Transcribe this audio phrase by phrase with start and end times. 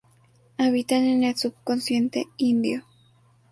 [0.57, 2.87] Habitan en el subcontinente indio.